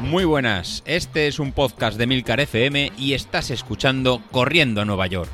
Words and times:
Muy 0.00 0.24
buenas, 0.24 0.82
este 0.86 1.26
es 1.26 1.38
un 1.38 1.52
podcast 1.52 1.98
de 1.98 2.06
Milcar 2.06 2.40
FM 2.40 2.92
y 2.96 3.14
estás 3.14 3.50
escuchando 3.50 4.22
Corriendo 4.30 4.80
a 4.80 4.84
Nueva 4.84 5.06
York. 5.06 5.30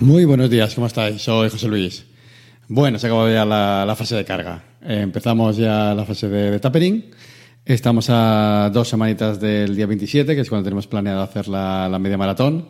Muy 0.00 0.24
buenos 0.24 0.50
días, 0.50 0.74
¿cómo 0.74 0.86
estáis? 0.88 1.22
Soy 1.22 1.48
José 1.48 1.68
Luis. 1.68 2.06
Bueno, 2.68 2.98
se 2.98 3.06
acaba 3.06 3.30
ya 3.30 3.44
la, 3.44 3.94
fase 3.96 4.16
de 4.16 4.24
carga. 4.24 4.62
Eh, 4.82 5.00
empezamos 5.00 5.56
ya 5.56 5.94
la 5.94 6.04
fase 6.04 6.28
de, 6.28 6.50
de 6.50 6.60
tapering. 6.60 7.10
Estamos 7.66 8.06
a 8.10 8.70
dos 8.72 8.88
semanitas 8.88 9.40
del 9.40 9.74
día 9.74 9.86
27, 9.86 10.36
que 10.36 10.40
es 10.40 10.48
cuando 10.48 10.62
tenemos 10.62 10.86
planeado 10.86 11.20
hacer 11.20 11.48
la, 11.48 11.98
media 12.00 12.16
maratón. 12.16 12.68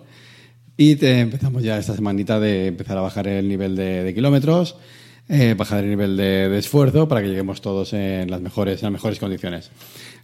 Y 0.77 1.05
empezamos 1.05 1.63
ya 1.63 1.79
esta 1.79 1.95
semanita 1.95 2.39
de 2.39 2.67
empezar 2.67 2.99
a 2.99 3.01
bajar 3.01 3.29
el 3.29 3.49
nivel 3.49 3.77
de, 3.77 4.13
kilómetros, 4.15 4.77
eh, 5.29 5.55
bajar 5.57 5.85
el 5.85 5.91
nivel 5.91 6.17
de, 6.17 6.59
esfuerzo 6.59 7.09
para 7.09 7.23
que 7.23 7.29
lleguemos 7.29 7.61
todos 7.61 7.93
en 7.93 8.31
las 8.31 8.41
mejores, 8.41 8.81
en 8.81 8.87
las 8.87 8.93
mejores 8.93 9.19
condiciones. 9.19 9.71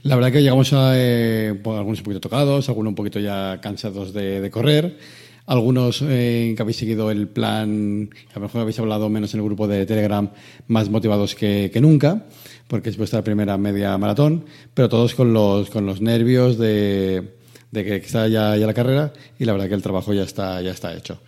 La 0.02 0.14
verdad 0.16 0.32
que 0.32 0.42
llegamos 0.42 0.72
a 0.72 0.92
eh, 0.96 1.58
algunos 1.64 1.98
un 2.00 2.04
poquito 2.04 2.20
tocados, 2.20 2.68
algunos 2.68 2.90
un 2.90 2.96
poquito 2.96 3.18
ya 3.20 3.60
cansados 3.62 4.12
de 4.12 4.50
correr 4.50 4.98
algunos 5.46 6.02
eh, 6.02 6.54
que 6.56 6.62
habéis 6.62 6.76
seguido 6.76 7.10
el 7.10 7.28
plan, 7.28 8.10
a 8.30 8.34
lo 8.36 8.42
mejor 8.42 8.60
habéis 8.60 8.78
hablado 8.78 9.08
menos 9.08 9.34
en 9.34 9.40
el 9.40 9.46
grupo 9.46 9.66
de 9.66 9.86
Telegram, 9.86 10.30
más 10.68 10.88
motivados 10.88 11.34
que, 11.34 11.70
nunca, 11.80 12.26
porque 12.68 12.90
es 12.90 12.96
vuestra 12.96 13.22
primera 13.22 13.58
media 13.58 13.96
maratón, 13.98 14.44
pero 14.74 14.88
todos 14.88 15.14
con 15.14 15.32
los, 15.32 15.70
con 15.70 15.84
los 15.84 16.00
nervios 16.00 16.58
de, 16.58 17.34
que 17.72 17.96
está 17.96 18.28
ya, 18.28 18.56
ya, 18.56 18.66
la 18.66 18.74
carrera 18.74 19.12
y 19.38 19.44
la 19.44 19.52
verdad 19.52 19.68
que 19.68 19.74
el 19.74 19.82
trabajo 19.82 20.12
ya 20.12 20.22
está, 20.22 20.60
ya 20.60 20.70
está 20.70 20.94
hecho. 20.94 21.20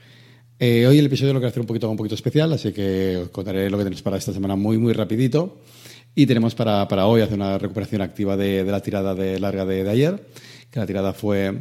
Eh, 0.59 0.87
hoy 0.87 0.99
el 0.99 1.07
episodio 1.07 1.33
lo 1.33 1.41
quiero 1.41 1.49
hacer 1.49 1.61
un 1.61 1.67
poquito, 1.67 1.91
un 1.91 1.97
poquito 1.97 2.15
especial, 2.15 2.53
así 2.53 2.73
que 2.73 3.17
os 3.17 3.29
contaré 3.31 3.69
lo 3.71 3.79
que 3.79 3.85
tenéis 3.85 4.03
para 4.03 4.17
esta 4.17 4.33
semana 4.33 4.57
muy, 4.57 4.79
muy 4.79 4.93
rapidito. 4.93 5.59
Y 6.15 6.27
tenemos 6.27 6.55
para, 6.55 6.87
para 6.87 7.07
hoy 7.07 7.23
hacer 7.23 7.35
una 7.35 7.59
recuperación 7.59 8.01
activa 8.03 8.37
de, 8.37 8.63
de 8.63 8.71
la 8.71 8.81
tirada 8.81 9.15
de 9.15 9.41
larga 9.41 9.65
de, 9.65 9.83
de 9.83 9.91
ayer, 9.91 10.27
que 10.71 10.79
la 10.79 10.87
tirada 10.87 11.13
fue 11.13 11.53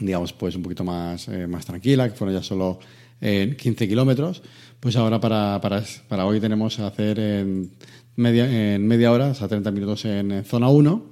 digamos, 0.00 0.32
pues 0.32 0.54
un 0.56 0.62
poquito 0.62 0.84
más, 0.84 1.28
eh, 1.28 1.46
más 1.46 1.66
tranquila, 1.66 2.08
que 2.08 2.16
fueron 2.16 2.34
ya 2.34 2.42
solo 2.42 2.78
15 3.20 3.84
eh, 3.84 3.88
kilómetros, 3.88 4.42
pues 4.80 4.96
ahora 4.96 5.20
para, 5.20 5.60
para, 5.60 5.82
para, 6.08 6.26
hoy 6.26 6.40
tenemos 6.40 6.78
a 6.78 6.86
hacer 6.86 7.18
en 7.18 7.72
media, 8.16 8.74
en 8.74 8.86
media 8.86 9.10
hora, 9.10 9.28
o 9.28 9.34
sea, 9.34 9.48
30 9.48 9.70
minutos 9.72 10.04
en, 10.04 10.44
zona 10.44 10.68
1, 10.68 11.06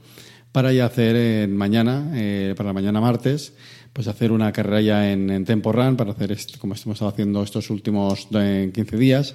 para 0.56 0.72
ya 0.72 0.86
hacer 0.86 1.16
en 1.16 1.54
mañana, 1.54 2.12
eh, 2.14 2.54
para 2.56 2.72
mañana 2.72 2.98
martes, 2.98 3.52
pues 3.92 4.08
hacer 4.08 4.32
una 4.32 4.52
carrera 4.52 4.80
ya 4.80 5.12
en, 5.12 5.44
Tempo 5.44 5.70
Run, 5.70 5.96
para 5.96 6.12
hacer, 6.12 6.32
esto, 6.32 6.58
como 6.58 6.72
estado 6.72 7.08
haciendo 7.08 7.42
estos 7.42 7.68
últimos 7.68 8.28
15 8.28 8.96
días, 8.96 9.34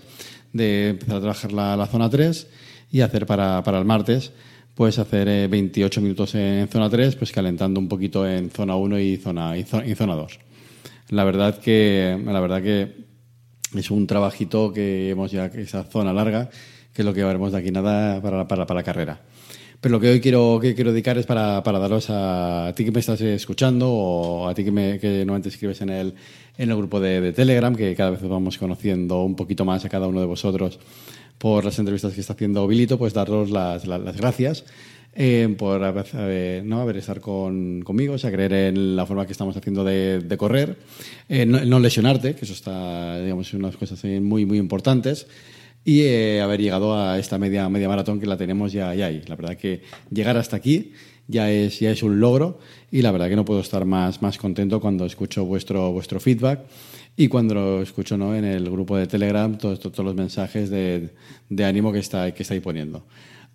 de 0.51 0.89
empezar 0.89 1.17
a 1.17 1.19
trabajar 1.19 1.51
la, 1.51 1.77
la 1.77 1.85
zona 1.85 2.09
3 2.09 2.47
y 2.91 3.01
hacer 3.01 3.27
para, 3.27 3.61
el 3.63 3.85
martes 3.85 4.31
puedes 4.73 4.97
hacer 4.97 5.47
28 5.47 5.99
eh, 5.99 6.03
minutos 6.03 6.33
en 6.33 6.67
zona 6.69 6.89
3, 6.89 7.15
pues 7.17 7.31
calentando 7.31 7.79
un 7.79 7.87
poquito 7.87 8.27
en 8.27 8.49
zona 8.49 8.75
1 8.75 8.99
y 9.01 9.17
zona, 9.17 9.55
y 9.55 9.63
zona 9.63 10.15
2. 10.15 10.39
La 11.09 11.23
verdad 11.23 11.59
que, 11.59 12.19
la 12.25 12.39
verdad 12.39 12.63
que 12.63 12.95
es 13.75 13.91
un 13.91 14.07
trabajito 14.07 14.73
que 14.73 15.11
hemos 15.11 15.29
ya, 15.29 15.45
esa 15.45 15.83
zona 15.83 16.13
larga, 16.13 16.49
que 16.91 17.03
es 17.03 17.05
lo 17.05 17.13
que 17.13 17.21
haremos 17.21 17.51
de 17.51 17.59
aquí 17.59 17.69
nada 17.69 18.19
para, 18.23 18.47
para, 18.47 18.65
para 18.65 18.79
la 18.79 18.83
carrera. 18.83 19.21
Pero 19.81 19.93
lo 19.93 19.99
que 19.99 20.11
hoy 20.11 20.21
quiero, 20.21 20.59
que 20.61 20.75
quiero 20.75 20.91
dedicar 20.91 21.17
es 21.17 21.25
para, 21.25 21.63
para 21.63 21.79
daros 21.79 22.05
a, 22.09 22.71
ti 22.75 22.85
que 22.85 22.91
me 22.91 22.99
estás 22.99 23.19
escuchando 23.19 23.91
o 23.91 24.47
a 24.47 24.53
ti 24.53 24.63
que, 24.63 24.71
me, 24.71 24.99
que 24.99 25.25
escribes 25.45 25.81
en 25.81 25.89
el, 25.89 26.13
en 26.59 26.69
el 26.69 26.77
grupo 26.77 26.99
de, 26.99 27.19
de 27.19 27.33
Telegram, 27.33 27.75
que 27.75 27.95
cada 27.95 28.11
vez 28.11 28.21
vamos 28.21 28.59
conociendo 28.59 29.23
un 29.23 29.35
poquito 29.35 29.65
más 29.65 29.83
a 29.83 29.89
cada 29.89 30.07
uno 30.07 30.19
de 30.19 30.27
vosotros 30.27 30.79
por 31.39 31.65
las 31.65 31.79
entrevistas 31.79 32.13
que 32.13 32.21
está 32.21 32.33
haciendo 32.33 32.67
Bilito, 32.67 32.99
pues 32.99 33.15
daros 33.15 33.49
las, 33.49 33.87
las, 33.87 34.15
gracias 34.15 34.65
eh, 35.15 35.51
por 35.57 35.83
haber, 35.83 36.63
¿no? 36.63 36.79
haber 36.79 36.97
estar 36.97 37.19
con, 37.19 37.81
conmigo, 37.81 38.13
o 38.13 38.17
sea, 38.19 38.31
creer 38.31 38.53
en 38.53 38.95
la 38.95 39.07
forma 39.07 39.25
que 39.25 39.31
estamos 39.31 39.57
haciendo 39.57 39.83
de, 39.83 40.19
de 40.19 40.37
correr, 40.37 40.77
eh, 41.27 41.47
no, 41.47 41.79
lesionarte, 41.79 42.35
que 42.35 42.45
eso 42.45 42.53
está, 42.53 43.19
digamos, 43.19 43.51
unas 43.55 43.75
cosas 43.77 44.03
muy, 44.03 44.45
muy 44.45 44.59
importantes 44.59 45.25
y 45.83 46.01
eh, 46.01 46.41
haber 46.41 46.61
llegado 46.61 46.95
a 46.95 47.17
esta 47.17 47.37
media, 47.37 47.67
media 47.69 47.87
maratón 47.87 48.19
que 48.19 48.27
la 48.27 48.37
tenemos 48.37 48.71
ya, 48.71 48.89
ahí. 48.89 49.21
La 49.27 49.35
verdad 49.35 49.57
que 49.57 49.81
llegar 50.11 50.37
hasta 50.37 50.57
aquí 50.57 50.93
ya 51.27 51.51
es, 51.51 51.79
ya 51.79 51.91
es 51.91 52.03
un 52.03 52.19
logro 52.19 52.59
y 52.91 53.01
la 53.01 53.11
verdad 53.11 53.29
que 53.29 53.35
no 53.35 53.45
puedo 53.45 53.61
estar 53.61 53.85
más, 53.85 54.21
más 54.21 54.37
contento 54.37 54.79
cuando 54.79 55.05
escucho 55.05 55.45
vuestro, 55.45 55.91
vuestro 55.91 56.19
feedback 56.19 56.61
y 57.15 57.27
cuando 57.27 57.81
escucho 57.81 58.17
¿no? 58.17 58.35
en 58.35 58.45
el 58.45 58.69
grupo 58.69 58.95
de 58.95 59.07
Telegram, 59.07 59.57
todos, 59.57 59.97
los 59.97 60.15
mensajes 60.15 60.69
de, 60.69 61.09
de, 61.49 61.65
ánimo 61.65 61.91
que, 61.91 61.99
está, 61.99 62.31
que 62.33 62.43
estáis 62.43 62.61
poniendo. 62.61 63.05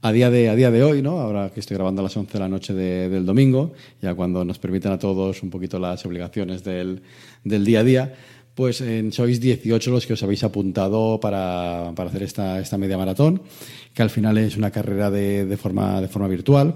A 0.03 0.12
día, 0.12 0.31
de, 0.31 0.50
a 0.50 0.54
día 0.54 0.70
de 0.70 0.82
hoy, 0.82 1.00
¿no? 1.03 1.19
ahora 1.20 1.50
que 1.50 1.60
estoy 1.60 1.76
grabando 1.76 2.00
a 2.00 2.04
las 2.04 2.16
11 2.16 2.32
de 2.32 2.38
la 2.38 2.48
noche 2.48 2.75
del 2.75 3.25
domingo, 3.25 3.72
ya 4.03 4.15
cuando 4.15 4.44
nos 4.44 4.59
permiten 4.59 4.92
a 4.92 4.98
todos 4.98 5.42
un 5.42 5.50
poquito 5.50 5.78
las 5.78 6.04
obligaciones 6.04 6.62
del, 6.65 7.03
del 7.44 7.65
día 7.65 7.81
a 7.81 7.84
día, 7.84 8.15
pues 8.56 8.80
en, 8.80 9.12
sois 9.12 9.38
18 9.38 9.90
los 9.92 10.06
que 10.08 10.14
os 10.14 10.22
habéis 10.24 10.42
apuntado 10.42 11.20
para, 11.20 11.92
para, 11.94 12.08
hacer 12.08 12.24
esta, 12.24 12.58
esta 12.58 12.78
media 12.78 12.96
maratón, 12.96 13.42
que 13.92 14.02
al 14.02 14.08
final 14.08 14.38
es 14.38 14.56
una 14.56 14.72
carrera 14.72 15.10
de, 15.10 15.44
de, 15.44 15.56
forma, 15.58 16.00
de 16.00 16.08
forma 16.08 16.26
virtual 16.26 16.74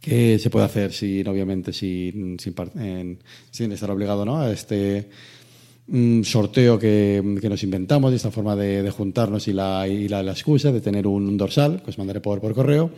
que 0.00 0.38
se 0.38 0.48
puede 0.48 0.64
hacer 0.64 0.92
sin, 0.92 1.28
obviamente, 1.28 1.72
sin, 1.72 2.38
sin, 2.38 3.72
estar 3.72 3.90
obligado 3.90 4.24
¿no? 4.24 4.40
a 4.40 4.50
este 4.50 5.10
un 5.88 6.22
sorteo 6.24 6.78
que, 6.78 7.22
nos 7.22 7.62
inventamos, 7.62 8.10
de 8.10 8.16
esta 8.16 8.30
forma 8.30 8.56
de, 8.56 8.90
juntarnos 8.90 9.48
y, 9.48 9.52
la, 9.52 9.86
y 9.86 10.08
la, 10.08 10.20
excusa 10.22 10.72
de 10.72 10.80
tener 10.80 11.06
un, 11.06 11.36
dorsal, 11.36 11.82
que 11.82 11.90
os 11.90 11.98
mandaré 11.98 12.20
por, 12.20 12.40
por 12.40 12.54
correo. 12.54 12.90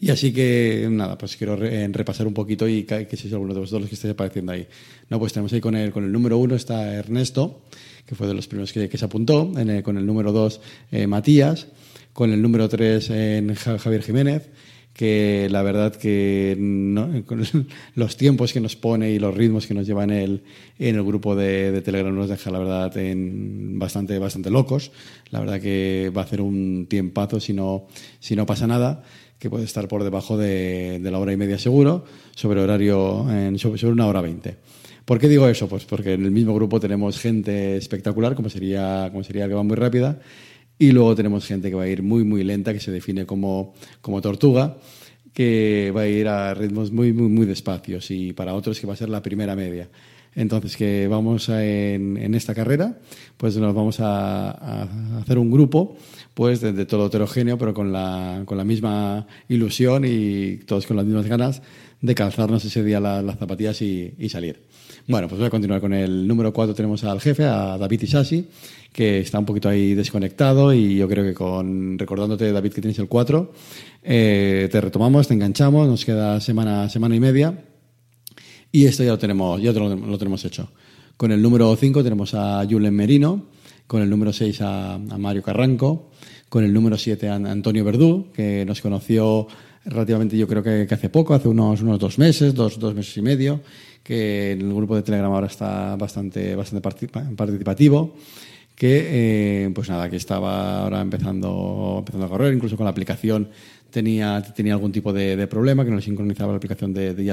Y 0.00 0.10
así 0.10 0.32
que, 0.32 0.86
nada, 0.90 1.18
pues 1.18 1.36
quiero 1.36 1.56
repasar 1.56 2.26
un 2.26 2.34
poquito 2.34 2.68
y 2.68 2.84
que, 2.84 3.06
que 3.06 3.16
sois 3.16 3.32
alguno 3.32 3.52
de 3.52 3.60
vosotros 3.60 3.82
los 3.82 3.88
que 3.90 3.96
estéis 3.96 4.12
apareciendo 4.12 4.52
ahí. 4.52 4.66
No, 5.10 5.18
pues 5.18 5.32
tenemos 5.32 5.52
ahí 5.52 5.60
con 5.60 5.74
el, 5.74 5.90
con 5.90 6.04
el 6.04 6.12
número 6.12 6.38
uno 6.38 6.54
está 6.54 6.94
Ernesto, 6.94 7.62
que 8.06 8.14
fue 8.14 8.26
de 8.26 8.34
los 8.34 8.46
primeros 8.46 8.72
que, 8.72 8.88
se 8.96 9.04
apuntó, 9.04 9.52
con 9.82 9.98
el 9.98 10.06
número 10.06 10.32
dos 10.32 10.60
eh, 10.92 11.06
Matías, 11.06 11.66
con 12.12 12.32
el 12.32 12.40
número 12.40 12.68
tres 12.68 13.10
en 13.10 13.54
Javier 13.54 14.02
Jiménez, 14.02 14.48
que 14.98 15.46
la 15.48 15.62
verdad 15.62 15.94
que 15.94 16.56
con 17.24 17.46
los 17.94 18.16
tiempos 18.16 18.52
que 18.52 18.60
nos 18.60 18.74
pone 18.74 19.12
y 19.12 19.20
los 19.20 19.32
ritmos 19.32 19.68
que 19.68 19.74
nos 19.74 19.86
lleva 19.86 20.02
en 20.02 20.10
el, 20.10 20.42
en 20.78 20.96
el 20.96 21.04
grupo 21.04 21.36
de, 21.36 21.80
Telegram 21.82 22.12
nos 22.12 22.28
deja, 22.28 22.50
la 22.50 22.58
verdad, 22.58 22.96
en 22.96 23.78
bastante, 23.78 24.18
bastante 24.18 24.50
locos. 24.50 24.90
La 25.30 25.38
verdad 25.38 25.60
que 25.60 26.10
va 26.16 26.22
a 26.22 26.24
hacer 26.24 26.40
un 26.40 26.86
tiempazo 26.88 27.38
si 27.38 27.52
no, 27.52 27.86
si 28.18 28.34
no 28.34 28.46
pasa 28.46 28.66
nada, 28.66 29.04
que 29.38 29.48
puede 29.48 29.64
estar 29.64 29.86
por 29.88 30.04
debajo 30.04 30.36
de, 30.36 31.00
la 31.02 31.18
hora 31.18 31.32
y 31.32 31.36
media 31.36 31.58
seguro, 31.58 32.04
sobre 32.34 32.60
horario, 32.60 33.30
en, 33.30 33.58
sobre, 33.58 33.86
una 33.86 34.06
hora 34.06 34.20
veinte. 34.20 34.56
¿Por 35.04 35.18
qué 35.18 35.28
digo 35.28 35.48
eso? 35.48 35.68
Pues 35.68 35.84
porque 35.84 36.14
en 36.14 36.24
el 36.24 36.30
mismo 36.30 36.54
grupo 36.54 36.80
tenemos 36.80 37.18
gente 37.18 37.76
espectacular, 37.76 38.34
como 38.34 38.50
sería, 38.50 39.08
como 39.10 39.24
sería 39.24 39.48
que 39.48 39.54
va 39.54 39.62
muy 39.62 39.76
rápida, 39.76 40.20
y 40.78 40.92
luego 40.92 41.14
tenemos 41.14 41.46
gente 41.46 41.70
que 41.70 41.76
va 41.76 41.84
a 41.84 41.88
ir 41.88 42.02
muy, 42.02 42.24
muy 42.24 42.44
lenta, 42.44 42.72
que 42.72 42.80
se 42.80 42.90
define 42.90 43.26
como, 43.26 43.74
como 44.00 44.20
tortuga, 44.20 44.76
que 45.32 45.92
va 45.96 46.02
a 46.02 46.08
ir 46.08 46.28
a 46.28 46.52
ritmos 46.54 46.90
muy, 46.90 47.12
muy, 47.12 47.28
muy 47.28 47.46
despacios 47.46 48.10
y 48.10 48.32
para 48.32 48.54
otros 48.54 48.80
que 48.80 48.86
va 48.86 48.94
a 48.94 48.96
ser 48.96 49.08
la 49.08 49.22
primera 49.22 49.54
media. 49.54 49.88
Entonces, 50.38 50.76
que 50.76 51.08
vamos 51.08 51.48
en, 51.48 52.16
en, 52.16 52.32
esta 52.36 52.54
carrera, 52.54 52.96
pues 53.36 53.56
nos 53.56 53.74
vamos 53.74 53.98
a, 53.98 54.52
a 54.52 55.18
hacer 55.20 55.36
un 55.36 55.50
grupo, 55.50 55.96
pues 56.32 56.60
de, 56.60 56.86
todo 56.86 57.08
heterogéneo, 57.08 57.58
pero 57.58 57.74
con 57.74 57.92
la, 57.92 58.42
con 58.44 58.56
la 58.56 58.62
misma 58.62 59.26
ilusión 59.48 60.04
y 60.06 60.58
todos 60.58 60.86
con 60.86 60.96
las 60.96 61.06
mismas 61.06 61.26
ganas 61.26 61.60
de 62.00 62.14
calzarnos 62.14 62.64
ese 62.64 62.84
día 62.84 63.00
las, 63.00 63.36
zapatillas 63.36 63.82
y, 63.82 64.14
y, 64.16 64.28
salir. 64.28 64.62
Bueno, 65.08 65.26
pues 65.26 65.40
voy 65.40 65.48
a 65.48 65.50
continuar 65.50 65.80
con 65.80 65.92
el 65.92 66.28
número 66.28 66.52
4. 66.52 66.72
Tenemos 66.72 67.02
al 67.02 67.20
jefe, 67.20 67.44
a 67.44 67.76
David 67.76 68.02
Isasi, 68.02 68.46
que 68.92 69.18
está 69.18 69.40
un 69.40 69.44
poquito 69.44 69.68
ahí 69.68 69.94
desconectado 69.94 70.72
y 70.72 70.98
yo 70.98 71.08
creo 71.08 71.24
que 71.24 71.34
con 71.34 71.98
recordándote, 71.98 72.52
David, 72.52 72.74
que 72.74 72.80
tienes 72.80 73.00
el 73.00 73.08
4, 73.08 73.52
eh, 74.04 74.68
te 74.70 74.80
retomamos, 74.80 75.26
te 75.26 75.34
enganchamos, 75.34 75.88
nos 75.88 76.04
queda 76.04 76.40
semana, 76.40 76.88
semana 76.88 77.16
y 77.16 77.20
media 77.20 77.64
y 78.70 78.86
esto 78.86 79.02
ya 79.02 79.10
lo 79.10 79.18
tenemos, 79.18 79.60
ya 79.60 79.72
lo, 79.72 80.18
tenemos 80.18 80.44
hecho. 80.44 80.70
Con 81.16 81.32
el 81.32 81.42
número 81.42 81.74
5 81.74 82.02
tenemos 82.02 82.34
a 82.34 82.64
Julen 82.68 82.94
Merino, 82.94 83.46
con 83.86 84.02
el 84.02 84.10
número 84.10 84.32
6 84.32 84.60
a, 84.62 84.98
Mario 84.98 85.42
Carranco, 85.42 86.10
con 86.48 86.64
el 86.64 86.72
número 86.72 86.96
7 86.96 87.28
a 87.28 87.34
Antonio 87.34 87.84
Verdú, 87.84 88.28
que 88.32 88.64
nos 88.64 88.80
conoció 88.80 89.46
relativamente 89.84 90.36
yo 90.36 90.46
creo 90.46 90.62
que, 90.62 90.86
hace 90.90 91.08
poco, 91.08 91.34
hace 91.34 91.48
unos, 91.48 91.80
unos 91.80 91.98
dos 91.98 92.18
meses, 92.18 92.54
dos, 92.54 92.78
dos 92.78 92.94
meses 92.94 93.16
y 93.16 93.22
medio, 93.22 93.62
que 94.02 94.52
en 94.52 94.60
el 94.60 94.74
grupo 94.74 94.94
de 94.94 95.02
Telegram 95.02 95.32
ahora 95.32 95.46
está 95.46 95.96
bastante, 95.96 96.54
bastante 96.54 96.86
participativo 97.34 98.14
que 98.78 99.64
eh, 99.64 99.70
pues 99.74 99.88
nada, 99.88 100.08
que 100.08 100.16
estaba 100.16 100.84
ahora 100.84 101.00
empezando, 101.00 101.96
empezando 101.98 102.26
a 102.26 102.28
correr, 102.28 102.54
incluso 102.54 102.76
con 102.76 102.84
la 102.84 102.90
aplicación 102.90 103.48
tenía, 103.90 104.40
tenía 104.54 104.74
algún 104.74 104.92
tipo 104.92 105.12
de, 105.12 105.48
problema, 105.48 105.84
que 105.84 105.90
no 105.90 105.96
le 105.96 106.02
sincronizaba 106.02 106.52
la 106.52 106.58
aplicación 106.58 106.94
de, 106.94 107.12
de 107.12 107.24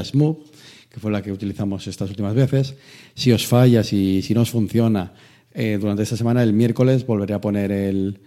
que 0.90 1.00
fue 1.00 1.12
la 1.12 1.22
que 1.22 1.32
utilizamos 1.32 1.88
estas 1.88 2.10
últimas 2.10 2.34
veces. 2.34 2.76
Si 3.14 3.32
os 3.32 3.46
falla, 3.46 3.84
si, 3.84 4.22
si 4.22 4.34
no 4.34 4.42
os 4.42 4.52
funciona, 4.52 5.14
eh, 5.54 5.78
durante 5.80 6.04
esta 6.04 6.18
semana, 6.18 6.44
el 6.44 6.54
miércoles, 6.54 7.06
volveré 7.06 7.34
a 7.34 7.42
poner 7.42 7.72
el, 7.72 8.20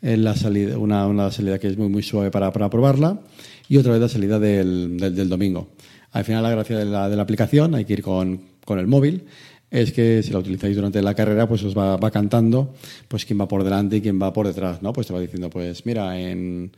la 0.00 0.34
salida, 0.36 0.78
una, 0.78 1.06
una, 1.06 1.30
salida 1.30 1.58
que 1.58 1.68
es 1.68 1.78
muy, 1.78 1.88
muy 1.88 2.02
suave 2.02 2.30
para, 2.30 2.52
para 2.52 2.68
probarla 2.68 3.20
y 3.68 3.76
otra 3.76 3.92
vez 3.92 4.00
la 4.00 4.08
salida 4.08 4.38
del, 4.38 4.98
del, 4.98 5.28
domingo. 5.28 5.70
Al 6.10 6.24
final, 6.24 6.42
la 6.42 6.50
gracia 6.50 6.78
de 6.78 6.84
la, 6.84 7.08
de 7.08 7.16
la 7.16 7.22
aplicación, 7.22 7.74
hay 7.74 7.84
que 7.84 7.94
ir 7.94 8.02
con, 8.02 8.40
con 8.64 8.78
el 8.78 8.86
móvil 8.86 9.24
es 9.72 9.90
que 9.90 10.22
si 10.22 10.30
la 10.32 10.38
utilizáis 10.38 10.76
durante 10.76 11.00
la 11.00 11.14
carrera, 11.14 11.48
pues 11.48 11.64
os 11.64 11.76
va, 11.76 11.96
va, 11.96 12.10
cantando 12.10 12.74
pues 13.08 13.24
quién 13.24 13.40
va 13.40 13.48
por 13.48 13.64
delante 13.64 13.96
y 13.96 14.00
quién 14.02 14.20
va 14.20 14.30
por 14.30 14.46
detrás, 14.46 14.82
¿no? 14.82 14.92
Pues 14.92 15.06
te 15.06 15.14
va 15.14 15.20
diciendo, 15.20 15.48
pues 15.48 15.86
mira, 15.86 16.20
en 16.20 16.72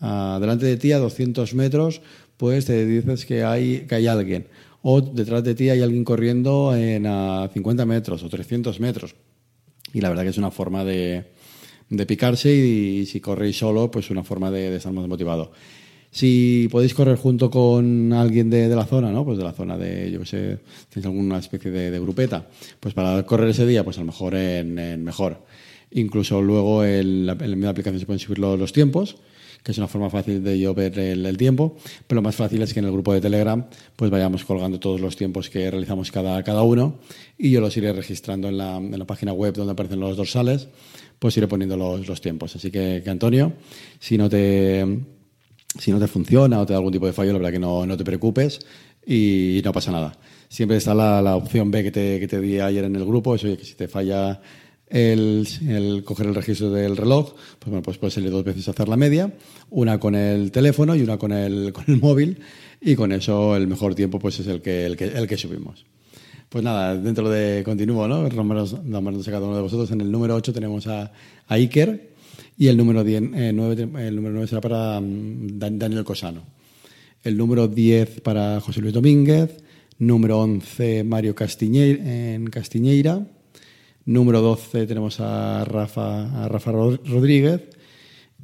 delante 0.00 0.66
de 0.66 0.76
ti 0.76 0.90
a 0.90 0.98
200 0.98 1.54
metros, 1.54 2.02
pues 2.36 2.64
te 2.64 2.84
dices 2.84 3.24
que 3.24 3.44
hay, 3.44 3.86
que 3.86 3.94
hay 3.94 4.08
alguien. 4.08 4.48
O 4.82 5.00
detrás 5.00 5.44
de 5.44 5.54
ti 5.54 5.68
hay 5.68 5.82
alguien 5.82 6.04
corriendo 6.04 6.74
en 6.74 7.06
a 7.06 7.48
50 7.52 7.84
metros 7.86 8.22
o 8.22 8.28
300 8.28 8.80
metros. 8.80 9.14
Y 9.92 10.00
la 10.00 10.08
verdad 10.08 10.22
que 10.22 10.30
es 10.30 10.38
una 10.38 10.50
forma 10.50 10.84
de, 10.84 11.24
de 11.90 12.06
picarse 12.06 12.54
y, 12.54 13.04
si 13.04 13.20
corréis 13.20 13.58
solo, 13.58 13.90
pues 13.90 14.10
una 14.10 14.22
forma 14.24 14.50
de, 14.50 14.74
estar 14.76 14.92
más 14.92 15.06
motivado. 15.06 15.52
Si 16.12 16.68
podéis 16.70 16.94
correr 16.94 17.16
junto 17.16 17.50
con 17.50 18.12
alguien 18.12 18.48
de, 18.48 18.68
la 18.68 18.86
zona, 18.86 19.12
¿no? 19.12 19.24
Pues 19.24 19.38
de 19.38 19.44
la 19.44 19.52
zona 19.52 19.76
de, 19.76 20.10
yo 20.10 20.20
que 20.20 20.26
sé, 20.26 20.58
tenéis 20.88 21.06
alguna 21.06 21.38
especie 21.38 21.70
de, 21.70 22.00
grupeta, 22.00 22.48
pues 22.78 22.94
para 22.94 23.24
correr 23.24 23.50
ese 23.50 23.66
día, 23.66 23.84
pues 23.84 23.98
a 23.98 24.00
lo 24.00 24.06
mejor 24.06 24.34
en, 24.34 25.04
mejor. 25.04 25.44
Incluso 25.92 26.40
luego 26.40 26.84
en 26.84 27.26
la, 27.26 27.32
en 27.32 27.64
aplicación 27.64 28.00
se 28.00 28.06
pueden 28.06 28.20
subir 28.20 28.38
los, 28.38 28.72
tiempos, 28.72 29.16
que 29.62 29.72
es 29.72 29.78
una 29.78 29.88
forma 29.88 30.10
fácil 30.10 30.42
de 30.42 30.58
yo 30.58 30.74
ver 30.74 30.98
el, 30.98 31.36
tiempo, 31.36 31.76
pero 32.06 32.16
lo 32.16 32.22
más 32.22 32.36
fácil 32.36 32.62
es 32.62 32.72
que 32.72 32.80
en 32.80 32.86
el 32.86 32.92
grupo 32.92 33.12
de 33.12 33.20
Telegram 33.20 33.66
pues 33.96 34.10
vayamos 34.10 34.44
colgando 34.44 34.80
todos 34.80 35.00
los 35.00 35.16
tiempos 35.16 35.50
que 35.50 35.70
realizamos 35.70 36.10
cada, 36.10 36.42
cada 36.42 36.62
uno 36.62 36.98
y 37.38 37.50
yo 37.50 37.60
los 37.60 37.76
iré 37.76 37.92
registrando 37.92 38.48
en 38.48 38.58
la, 38.58 38.76
en 38.76 38.98
la 38.98 39.06
página 39.06 39.32
web 39.32 39.54
donde 39.54 39.72
aparecen 39.72 40.00
los 40.00 40.16
dorsales, 40.16 40.68
pues 41.18 41.36
iré 41.36 41.46
poniendo 41.46 41.76
los, 41.76 42.06
los 42.08 42.20
tiempos. 42.20 42.56
Así 42.56 42.70
que, 42.70 43.02
Antonio, 43.06 43.52
si 43.98 44.16
no 44.16 44.28
te 44.28 44.84
si 45.78 45.92
no 45.92 46.00
te 46.00 46.08
funciona 46.08 46.60
o 46.60 46.66
te 46.66 46.72
da 46.72 46.78
algún 46.78 46.92
tipo 46.92 47.06
de 47.06 47.12
fallo, 47.12 47.32
la 47.32 47.38
verdad 47.38 47.52
que 47.52 47.58
no, 47.60 47.86
no 47.86 47.96
te 47.96 48.04
preocupes 48.04 48.58
y 49.06 49.60
no 49.64 49.72
pasa 49.72 49.92
nada. 49.92 50.18
Siempre 50.48 50.76
está 50.76 50.94
la, 50.94 51.22
la 51.22 51.36
opción 51.36 51.70
B 51.70 51.84
que 51.84 51.92
te, 51.92 52.18
que 52.18 52.26
te, 52.26 52.40
di 52.40 52.58
ayer 52.58 52.84
en 52.84 52.96
el 52.96 53.04
grupo, 53.04 53.34
eso 53.34 53.46
que 53.56 53.64
si 53.64 53.74
te 53.74 53.86
falla 53.86 54.40
el, 54.90 56.02
coger 56.04 56.26
el 56.26 56.34
registro 56.34 56.70
del 56.70 56.96
reloj, 56.96 57.34
pues 57.58 57.70
bueno, 57.70 57.82
pues 57.82 57.98
puedes 57.98 58.14
salir 58.14 58.30
dos 58.30 58.44
veces 58.44 58.68
a 58.68 58.72
hacer 58.72 58.88
la 58.88 58.96
media, 58.96 59.32
una 59.70 59.98
con 59.98 60.14
el 60.14 60.50
teléfono 60.50 60.94
y 60.94 61.02
una 61.02 61.16
con 61.16 61.32
el, 61.32 61.72
con 61.72 61.84
el 61.88 61.98
móvil, 61.98 62.40
y 62.80 62.94
con 62.96 63.12
eso 63.12 63.56
el 63.56 63.66
mejor 63.66 63.94
tiempo 63.94 64.18
pues 64.18 64.40
es 64.40 64.46
el 64.46 64.60
que, 64.60 64.84
el 64.86 64.96
que, 64.96 65.04
el 65.04 65.26
que 65.26 65.36
subimos. 65.36 65.86
Pues 66.48 66.64
nada, 66.64 66.96
dentro 66.96 67.30
de 67.30 67.62
continuo, 67.64 68.08
¿no? 68.08 68.28
Números, 68.28 68.82
números 68.82 69.24
de 69.24 69.30
cada 69.30 69.46
uno 69.46 69.54
de 69.54 69.62
vosotros. 69.62 69.88
En 69.92 70.00
el 70.00 70.10
número 70.10 70.34
8 70.34 70.52
tenemos 70.52 70.88
a, 70.88 71.12
a 71.46 71.54
Iker, 71.54 72.10
y 72.60 72.68
el 72.68 72.76
número, 72.76 73.02
10, 73.04 73.22
eh, 73.34 73.52
9, 73.54 73.88
el 74.06 74.16
número 74.16 74.34
9 74.34 74.46
será 74.46 74.60
para 74.60 74.98
um, 74.98 75.58
Daniel 75.58 76.04
Cosano. 76.04 76.42
El 77.22 77.38
número 77.38 77.68
10 77.68 78.20
para 78.20 78.60
José 78.60 78.82
Luis 78.82 78.92
Domínguez. 78.92 79.64
Número 79.98 80.40
11, 80.40 81.04
Mario 81.04 81.34
Castiñeira, 81.34 82.50
Castiñeira. 82.50 83.26
Número 84.10 84.40
12 84.40 84.88
tenemos 84.88 85.20
a 85.20 85.64
Rafa, 85.64 86.44
a 86.44 86.48
Rafa 86.48 86.72
Rodríguez. 86.72 87.60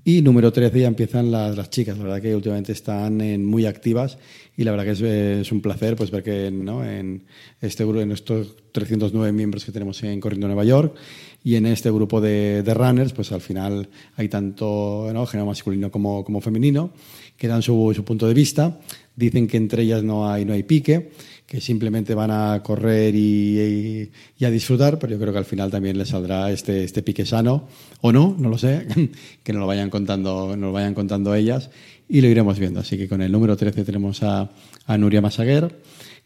Y 0.04 0.22
número 0.22 0.52
13 0.52 0.78
ya 0.78 0.86
empiezan 0.86 1.32
las, 1.32 1.56
las, 1.56 1.70
chicas. 1.70 1.98
La 1.98 2.04
verdad 2.04 2.22
que 2.22 2.36
últimamente 2.36 2.70
están 2.70 3.20
en, 3.20 3.44
muy 3.44 3.66
activas 3.66 4.16
y 4.56 4.62
la 4.62 4.70
verdad 4.70 4.84
que 4.84 4.92
es, 4.92 5.00
es, 5.00 5.50
un 5.50 5.60
placer 5.60 5.96
pues 5.96 6.12
ver 6.12 6.22
que 6.22 6.52
¿no? 6.52 6.84
en 6.84 7.24
este 7.60 7.84
grupo, 7.84 8.00
en 8.00 8.12
estos 8.12 8.54
309 8.70 9.32
miembros 9.32 9.64
que 9.64 9.72
tenemos 9.72 10.00
en 10.04 10.20
Corriendo 10.20 10.46
Nueva 10.46 10.62
York 10.62 10.94
y 11.42 11.56
en 11.56 11.66
este 11.66 11.90
grupo 11.90 12.20
de, 12.20 12.62
de 12.62 12.72
runners, 12.72 13.12
pues 13.12 13.32
al 13.32 13.40
final 13.40 13.88
hay 14.14 14.28
tanto 14.28 15.10
¿no? 15.12 15.26
género 15.26 15.46
masculino 15.46 15.90
como, 15.90 16.22
como 16.22 16.40
femenino 16.40 16.92
que 17.36 17.48
dan 17.48 17.62
su, 17.62 17.92
su 17.92 18.04
punto 18.04 18.28
de 18.28 18.34
vista. 18.34 18.78
Dicen 19.16 19.48
que 19.48 19.56
entre 19.56 19.82
ellas 19.82 20.04
no 20.04 20.30
hay, 20.30 20.44
no 20.44 20.52
hay 20.52 20.62
pique 20.62 21.10
que 21.46 21.60
simplemente 21.60 22.14
van 22.14 22.30
a 22.30 22.60
correr 22.62 23.14
y, 23.14 24.10
a 24.42 24.50
disfrutar, 24.50 24.98
pero 24.98 25.12
yo 25.12 25.20
creo 25.20 25.32
que 25.32 25.38
al 25.38 25.44
final 25.44 25.70
también 25.70 25.96
les 25.96 26.08
saldrá 26.08 26.50
este, 26.50 26.82
este 26.84 27.02
pique 27.02 27.24
sano, 27.24 27.68
o 28.00 28.12
no, 28.12 28.34
no 28.38 28.48
lo 28.48 28.58
sé, 28.58 28.86
que 29.42 29.52
nos 29.52 29.60
lo 29.60 29.66
vayan 29.66 29.88
contando, 29.88 30.56
lo 30.56 30.72
vayan 30.72 30.94
contando 30.94 31.34
ellas 31.34 31.70
y 32.08 32.20
lo 32.20 32.28
iremos 32.28 32.58
viendo. 32.58 32.80
Así 32.80 32.98
que 32.98 33.08
con 33.08 33.22
el 33.22 33.30
número 33.30 33.56
13 33.56 33.84
tenemos 33.84 34.22
a, 34.22 34.50
a 34.86 34.98
Nuria 34.98 35.20
Masaguer, 35.20 35.80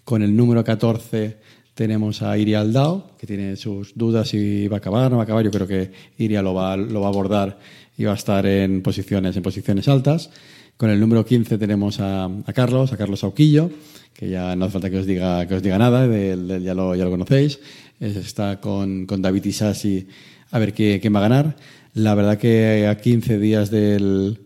con 0.04 0.22
el 0.22 0.34
número 0.34 0.64
14 0.64 1.36
tenemos 1.80 2.20
a 2.20 2.36
Iria 2.36 2.60
Aldao, 2.60 3.16
que 3.16 3.26
tiene 3.26 3.56
sus 3.56 3.94
dudas 3.94 4.28
si 4.28 4.68
va 4.68 4.76
a 4.76 4.80
acabar, 4.80 5.10
no 5.10 5.16
va 5.16 5.22
a 5.22 5.24
acabar. 5.24 5.42
Yo 5.42 5.50
creo 5.50 5.66
que 5.66 5.90
Iria 6.18 6.42
lo 6.42 6.52
va, 6.52 6.76
lo 6.76 7.00
va 7.00 7.06
a 7.06 7.08
abordar 7.08 7.58
y 7.96 8.04
va 8.04 8.12
a 8.12 8.16
estar 8.16 8.44
en 8.44 8.82
posiciones, 8.82 9.34
en 9.34 9.42
posiciones 9.42 9.88
altas. 9.88 10.28
Con 10.76 10.90
el 10.90 11.00
número 11.00 11.24
15 11.24 11.56
tenemos 11.56 11.98
a, 11.98 12.28
Carlos, 12.54 12.92
a 12.92 12.98
Carlos 12.98 13.24
Auquillo, 13.24 13.70
que 14.12 14.28
ya 14.28 14.54
no 14.56 14.66
hace 14.66 14.72
falta 14.72 14.90
que 14.90 14.98
os 14.98 15.06
diga, 15.06 15.48
que 15.48 15.54
os 15.54 15.62
diga 15.62 15.78
nada, 15.78 16.04
ya, 16.04 16.74
lo, 16.74 17.10
conocéis. 17.10 17.60
Está 17.98 18.60
con, 18.60 19.06
con 19.06 19.22
David 19.22 19.46
Isasi 19.46 20.06
a 20.50 20.58
ver 20.58 20.74
qué, 20.74 20.98
quién 21.00 21.14
va 21.14 21.20
a 21.20 21.28
ganar. 21.30 21.56
La 21.94 22.14
verdad 22.14 22.36
que 22.36 22.88
a 22.88 22.98
15 22.98 23.38
días 23.38 23.70
de 23.70 24.36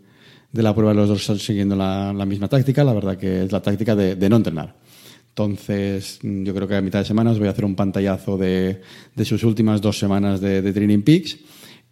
la 0.52 0.72
prueba 0.72 0.94
los 0.94 1.08
dos 1.08 1.22
están 1.22 1.40
siguiendo 1.40 1.74
la, 1.74 2.12
misma 2.26 2.46
táctica, 2.46 2.84
la 2.84 2.92
verdad 2.92 3.16
que 3.16 3.42
es 3.42 3.50
la 3.50 3.60
táctica 3.60 3.96
de, 3.96 4.28
no 4.28 4.36
entrenar. 4.36 4.83
Entonces, 5.34 6.20
yo 6.22 6.54
creo 6.54 6.68
que 6.68 6.76
a 6.76 6.80
mitad 6.80 7.00
de 7.00 7.04
semana 7.04 7.32
os 7.32 7.38
voy 7.38 7.48
a 7.48 7.50
hacer 7.50 7.64
un 7.64 7.74
pantallazo 7.74 8.38
de, 8.38 8.80
de 9.14 9.24
sus 9.24 9.42
últimas 9.42 9.80
dos 9.80 9.98
semanas 9.98 10.40
de, 10.40 10.62
de 10.62 10.72
Training 10.72 11.02
Peaks. 11.02 11.38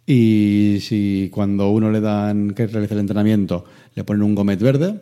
Y 0.05 0.77
si 0.81 1.29
cuando 1.31 1.69
uno 1.69 1.91
le 1.91 1.99
dan 1.99 2.53
que 2.53 2.67
realice 2.67 2.93
el 2.93 3.01
entrenamiento 3.01 3.65
le 3.95 4.03
ponen 4.03 4.23
un 4.23 4.35
gomet 4.35 4.59
verde, 4.59 4.99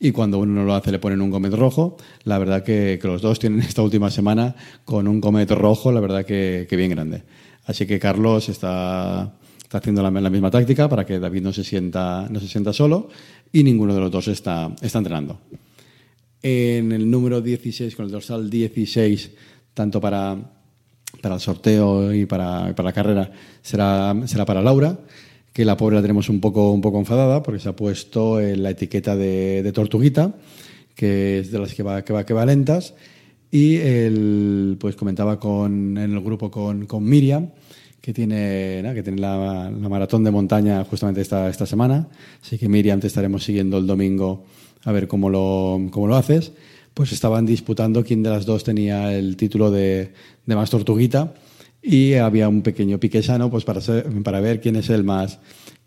y 0.00 0.12
cuando 0.12 0.38
uno 0.38 0.54
no 0.54 0.64
lo 0.64 0.74
hace 0.74 0.90
le 0.90 0.98
ponen 0.98 1.20
un 1.20 1.30
Comet 1.30 1.52
rojo. 1.52 1.98
La 2.24 2.38
verdad 2.38 2.64
que, 2.64 2.98
que, 3.00 3.06
los 3.06 3.20
dos 3.20 3.38
tienen 3.38 3.60
esta 3.68 3.82
última 3.82 4.10
semana 4.10 4.56
con 4.84 5.06
un 5.06 5.20
Comet 5.20 5.50
rojo, 5.50 5.92
la 5.92 6.00
verdad 6.00 6.24
que, 6.24 6.66
que 6.68 6.76
bien 6.76 6.90
grande. 6.90 7.22
Así 7.66 7.86
que 7.86 8.00
Carlos 8.00 8.48
está, 8.48 9.34
está 9.62 9.78
haciendo 9.78 10.02
la, 10.02 10.10
la, 10.10 10.30
misma 10.30 10.50
táctica 10.50 10.88
para 10.88 11.04
que 11.04 11.20
David 11.20 11.42
no 11.42 11.52
se 11.52 11.62
sienta, 11.62 12.26
no 12.30 12.40
se 12.40 12.48
sienta 12.48 12.72
solo 12.72 13.10
y 13.52 13.62
ninguno 13.62 13.94
de 13.94 14.00
los 14.00 14.10
dos 14.10 14.28
está, 14.28 14.74
está 14.80 14.98
entrenando. 14.98 15.38
En 16.42 16.92
el 16.92 17.10
número 17.10 17.40
16, 17.40 17.94
con 17.94 18.06
el 18.06 18.10
dorsal 18.10 18.48
16, 18.48 19.30
tanto 19.74 20.00
para, 20.00 20.36
para 21.20 21.34
el 21.34 21.40
sorteo 21.40 22.14
y 22.14 22.26
para, 22.26 22.74
para 22.74 22.88
la 22.88 22.92
carrera, 22.92 23.32
será, 23.62 24.14
será 24.26 24.44
para 24.46 24.62
Laura 24.62 24.98
que 25.52 25.64
la 25.64 25.76
pobre 25.76 25.96
la 25.96 26.02
tenemos 26.02 26.28
un 26.28 26.40
poco, 26.40 26.72
un 26.72 26.80
poco 26.80 26.98
enfadada 26.98 27.42
porque 27.42 27.60
se 27.60 27.68
ha 27.68 27.76
puesto 27.76 28.40
en 28.40 28.62
la 28.62 28.70
etiqueta 28.70 29.16
de, 29.16 29.62
de, 29.62 29.72
tortuguita, 29.72 30.34
que 30.94 31.40
es 31.40 31.50
de 31.50 31.58
las 31.58 31.74
que 31.74 31.82
va, 31.82 32.04
que 32.04 32.12
va, 32.12 32.24
que 32.24 32.34
va 32.34 32.46
lentas. 32.46 32.94
Y 33.50 33.76
él 33.76 34.76
pues 34.78 34.94
comentaba 34.94 35.40
con, 35.40 35.98
en 35.98 36.12
el 36.12 36.20
grupo 36.20 36.50
con, 36.50 36.86
con 36.86 37.02
Miriam, 37.04 37.50
que 38.00 38.14
tiene, 38.14 38.80
¿no? 38.82 38.94
que 38.94 39.02
tiene 39.02 39.20
la, 39.20 39.70
la, 39.70 39.88
maratón 39.88 40.22
de 40.22 40.30
montaña 40.30 40.84
justamente 40.84 41.20
esta, 41.20 41.48
esta 41.48 41.66
semana. 41.66 42.08
Así 42.40 42.56
que 42.56 42.68
Miriam 42.68 43.00
te 43.00 43.08
estaremos 43.08 43.42
siguiendo 43.42 43.78
el 43.78 43.86
domingo 43.86 44.44
a 44.84 44.92
ver 44.92 45.08
cómo 45.08 45.30
lo, 45.30 45.80
cómo 45.90 46.06
lo 46.06 46.16
haces. 46.16 46.52
Pues 46.94 47.12
estaban 47.12 47.46
disputando 47.46 48.04
quién 48.04 48.22
de 48.22 48.30
las 48.30 48.46
dos 48.46 48.64
tenía 48.64 49.14
el 49.16 49.36
título 49.36 49.70
de, 49.70 50.12
más 50.46 50.70
tortuguita 50.70 51.34
y 51.82 52.14
había 52.14 52.48
un 52.48 52.62
pequeño 52.62 52.98
pique 52.98 53.22
sano 53.22 53.50
pues 53.50 53.64
para, 53.64 53.80
ser, 53.80 54.06
para 54.22 54.40
ver 54.40 54.60
quién 54.60 54.76
es 54.76 54.90
el 54.90 55.04
más 55.04 55.38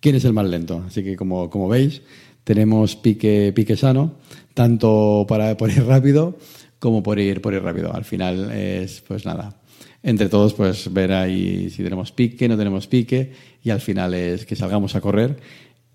quién 0.04 0.16
es 0.16 0.26
el 0.26 0.34
más 0.34 0.46
lento. 0.46 0.84
Así 0.86 1.02
que 1.04 1.16
como, 1.16 1.50
como 1.50 1.70
veis, 1.70 2.02
tenemos 2.44 2.98
pique, 2.98 3.54
pique 3.56 3.78
sano, 3.78 4.16
tanto 4.54 5.26
para 5.28 5.56
por 5.56 5.72
ir 5.72 5.86
rápido 5.86 6.38
como 6.78 7.02
por 7.02 7.18
ir, 7.20 7.42
por 7.42 7.54
ir 7.54 7.64
rápido. 7.64 7.94
Al 7.94 8.04
final 8.04 8.52
es, 8.52 9.00
pues 9.08 9.26
nada, 9.26 9.56
entre 10.04 10.28
todos 10.28 10.54
pues 10.54 10.92
ver 10.92 11.14
ahí 11.14 11.70
si 11.70 11.82
tenemos 11.82 12.12
pique, 12.12 12.50
no 12.50 12.58
tenemos 12.58 12.88
pique, 12.88 13.32
y 13.64 13.70
al 13.70 13.80
final 13.80 14.14
es 14.14 14.46
que 14.46 14.58
salgamos 14.58 14.94
a 14.96 15.02
correr 15.02 15.38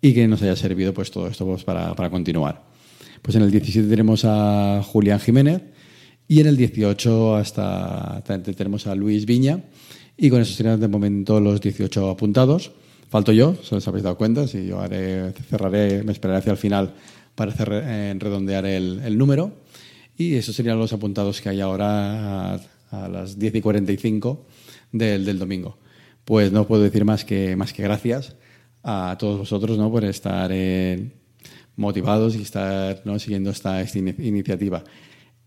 y 0.00 0.14
que 0.14 0.26
nos 0.26 0.40
haya 0.40 0.56
servido 0.56 0.94
pues 0.94 1.10
todo 1.10 1.28
esto 1.28 1.44
pues, 1.44 1.64
para, 1.64 1.94
para 1.94 2.08
continuar. 2.08 2.67
Pues 3.22 3.36
en 3.36 3.42
el 3.42 3.50
17 3.50 3.88
tenemos 3.88 4.24
a 4.24 4.82
Julián 4.84 5.20
Jiménez 5.20 5.62
y 6.26 6.40
en 6.40 6.46
el 6.46 6.56
18 6.56 7.36
hasta 7.36 8.22
tenemos 8.24 8.86
a 8.86 8.94
Luis 8.94 9.24
Viña, 9.24 9.64
y 10.16 10.28
con 10.30 10.42
eso 10.42 10.52
serían 10.52 10.78
de 10.78 10.88
momento 10.88 11.40
los 11.40 11.60
18 11.60 12.10
apuntados. 12.10 12.72
Falto 13.08 13.32
yo, 13.32 13.54
si 13.62 13.74
os 13.74 13.88
habéis 13.88 14.04
dado 14.04 14.18
cuenta, 14.18 14.46
si 14.46 14.66
yo 14.66 14.80
haré, 14.80 15.32
cerraré, 15.48 16.02
me 16.02 16.12
esperaré 16.12 16.40
hacia 16.40 16.52
el 16.52 16.58
final 16.58 16.92
para 17.34 17.52
cerrar, 17.52 17.84
eh, 17.86 18.14
redondear 18.18 18.66
el, 18.66 19.16
número. 19.16 19.52
Y 20.18 20.34
esos 20.34 20.54
serían 20.54 20.78
los 20.78 20.92
apuntados 20.92 21.40
que 21.40 21.48
hay 21.48 21.60
ahora 21.60 22.56
a, 22.56 22.60
a 22.90 23.08
las 23.08 23.38
10 23.38 23.54
y 23.54 23.60
45 23.62 24.46
del, 24.92 25.24
del, 25.24 25.38
domingo. 25.38 25.78
Pues 26.24 26.52
no 26.52 26.66
puedo 26.66 26.82
decir 26.82 27.04
más 27.06 27.24
que, 27.24 27.56
más 27.56 27.72
que 27.72 27.82
gracias 27.82 28.36
a 28.82 29.16
todos 29.18 29.38
vosotros 29.38 29.78
¿no? 29.78 29.90
por 29.90 30.04
estar 30.04 30.50
eh, 30.52 31.12
motivados 31.78 32.36
y 32.36 32.42
estar 32.42 33.02
siguiendo 33.18 33.50
esta, 33.50 33.82
iniciativa. 33.82 34.84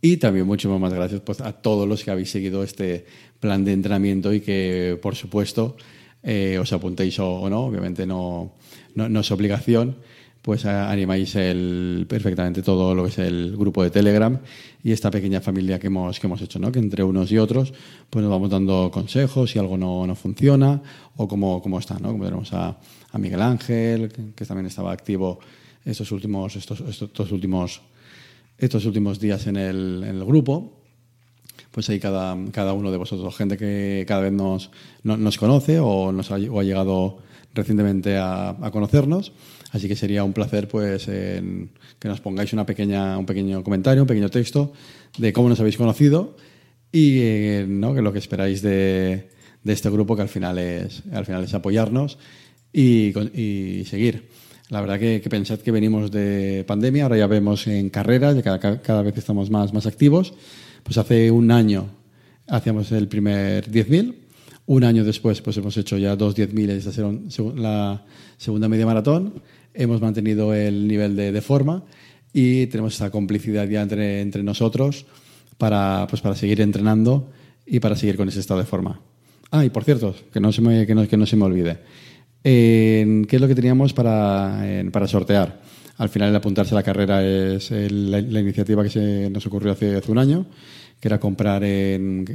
Y 0.02 0.18
también 0.18 0.48
muchísimas 0.48 0.92
gracias 0.92 1.22
pues, 1.22 1.42
a 1.42 1.52
todos 1.52 1.88
los 1.88 2.04
que 2.04 2.10
habéis 2.10 2.32
seguido 2.32 2.64
este 2.64 3.06
plan 3.40 3.64
de 3.64 3.74
entrenamiento 3.74 4.34
y 4.34 4.42
que, 4.42 4.98
por 5.00 5.16
supuesto, 5.16 5.76
eh, 6.24 6.58
os 6.60 6.74
apuntéis 6.74 7.20
o, 7.20 7.50
no, 7.50 7.66
obviamente 7.66 8.08
no, 8.08 8.54
no, 8.96 9.20
es 9.20 9.32
obligación, 9.32 9.98
pues 10.42 10.66
animáis 10.66 11.36
el, 11.36 12.08
perfectamente 12.10 12.64
todo 12.64 12.96
lo 12.96 13.04
que 13.04 13.10
es 13.10 13.20
el 13.20 13.56
grupo 13.56 13.84
de 13.84 13.92
Telegram 13.92 14.40
y 14.84 14.92
esta 14.92 15.12
pequeñña 15.12 15.42
familia 15.42 15.78
que 15.78 15.88
hemos, 15.88 16.20
que 16.20 16.26
hemos 16.26 16.42
hecho, 16.42 16.58
¿no? 16.58 16.72
que 16.72 16.80
entre 16.80 17.04
unos 17.04 17.32
y 17.32 17.38
otros 17.38 17.74
pues 18.10 18.24
nos 18.24 18.32
vamos 18.32 18.50
dando 18.50 18.90
consejos 18.92 19.52
si 19.52 19.60
algo 19.60 19.78
no, 19.78 20.08
no 20.08 20.16
funciona 20.16 20.82
o 21.16 21.28
cómo, 21.28 21.62
cómo 21.62 21.78
está. 21.78 22.00
¿no? 22.00 22.12
Como 22.12 22.24
tenemos 22.24 22.54
a, 22.54 22.80
a 23.12 23.18
Miguel 23.18 23.42
Ángel, 23.42 24.12
que, 24.36 24.46
también 24.46 24.68
estaba 24.68 24.92
activo 24.92 25.40
estos 25.86 26.12
últimos, 26.12 26.56
estos, 26.56 26.82
estos, 26.82 27.32
últimos, 27.32 27.82
estos 28.58 28.86
últimos 28.86 29.20
días 29.20 29.48
en 29.48 29.58
el, 29.58 30.04
en 30.04 30.16
el 30.16 30.26
grupo 30.26 30.78
pues 31.72 31.90
ahí 31.90 32.00
cada, 32.00 32.38
cada 32.52 32.74
uno 32.74 32.92
de 32.92 32.98
vosotros, 32.98 33.36
gente 33.36 33.58
que 33.58 34.04
cada 34.08 34.22
vez 34.22 34.34
nos, 34.34 34.72
nos 35.04 35.38
conoce 35.38 35.80
o, 35.80 36.12
nos 36.12 36.32
ha, 36.32 36.36
ha 36.36 36.64
llegado 36.64 37.20
recientemente 37.54 38.18
a, 38.18 38.56
conocernos. 38.72 39.32
Así 39.72 39.88
que 39.88 39.96
sería 39.96 40.24
un 40.24 40.34
placer 40.34 40.68
pues 40.68 41.06
que 41.06 42.08
nos 42.08 42.20
pongáis 42.20 42.52
una 42.52 42.66
pequeña, 42.66 43.18
un 43.18 43.26
pequeño 43.26 43.64
comentario, 43.64 44.04
un 44.04 44.08
pequeño 44.08 44.30
texto 44.30 44.74
de 45.18 45.32
cómo 45.32 45.48
nos 45.48 45.60
habéis 45.60 45.78
conocido 45.78 46.36
y 46.92 47.20
eh, 47.22 47.66
¿no? 47.68 47.94
que 47.94 48.02
lo 48.02 48.12
que 48.12 48.20
esperáis 48.20 48.62
de, 48.62 49.30
de, 49.64 49.74
este 49.74 49.90
grupo 49.90 50.18
que 50.18 50.24
al 50.24 50.30
final 50.30 50.58
es, 50.58 51.04
al 51.14 51.26
final 51.26 51.46
es 51.46 51.54
apoyarnos 51.54 52.18
y, 52.74 53.14
y 53.40 53.86
seguir. 53.86 54.28
La 54.72 54.80
verdad 54.80 55.00
que, 55.00 55.20
pensad 55.30 55.60
que 55.60 55.70
venimos 55.70 56.12
de 56.12 56.64
pandemia, 56.66 57.04
ahora 57.04 57.18
ya 57.18 57.28
vemos 57.28 57.68
en 57.68 57.90
carreras, 57.90 58.42
cada, 58.42 58.82
cada 58.82 59.02
vez 59.02 59.18
estamos 59.18 59.50
más, 59.50 59.86
activos 59.86 60.34
pues 60.84 60.98
hace 60.98 61.30
un 61.30 61.52
año 61.52 61.90
hacíamos 62.48 62.90
el 62.94 63.10
primer 63.10 63.70
10.000, 63.70 64.16
un 64.68 64.84
año 64.86 65.04
después 65.04 65.42
pues 65.42 65.58
hemos 65.58 65.76
hecho 65.76 65.98
ya 65.98 66.16
dos 66.16 66.38
10.000 66.38 66.70
y 66.70 66.72
esta 66.72 67.62
la 67.62 68.06
segunda 68.38 68.70
media 68.70 68.86
maratón, 68.86 69.42
hemos 69.74 70.00
mantenido 70.00 70.54
el 70.54 70.88
nivel 70.88 71.18
de, 71.18 71.42
forma 71.42 71.84
y 72.32 72.68
tenemos 72.68 72.96
esa 72.96 73.12
complicidad 73.12 73.68
ya 73.68 73.82
entre, 73.82 74.42
nosotros 74.42 75.06
para, 75.58 76.08
pues 76.10 76.22
para 76.22 76.36
seguir 76.36 76.62
entrenando 76.62 77.30
y 77.66 77.82
para 77.82 77.98
seguir 77.98 78.16
con 78.16 78.30
ese 78.30 78.40
estado 78.40 78.62
de 78.62 78.66
forma. 78.66 79.02
Ah, 79.52 79.66
y 79.66 79.70
por 79.70 79.84
cierto, 79.84 80.16
que 80.32 80.40
no 80.40 80.54
se 80.54 80.62
me, 80.62 80.88
que 80.88 81.18
no 81.18 81.26
se 81.26 81.36
me 81.36 81.44
olvide. 81.44 81.80
¿Qué 82.44 83.28
es 83.30 83.42
lo 83.42 83.48
que 83.48 83.56
teníamos 83.56 83.94
para, 83.94 84.64
para 84.92 85.08
sortear? 85.08 85.62
Al 85.98 86.10
final, 86.10 86.30
el 86.30 86.36
apuntarse 86.36 86.74
a 86.74 86.78
la 86.78 86.84
carrera 86.84 87.24
es 87.24 87.70
la, 87.70 88.20
iniciativa 88.20 88.82
que 88.82 88.90
se 88.90 89.30
nos 89.30 89.46
ocurrió 89.46 89.74
hace, 89.74 90.02
un 90.08 90.18
año, 90.18 90.48
que 91.00 91.08
era 91.08 91.20
comprar 91.20 91.64
en, 91.64 92.26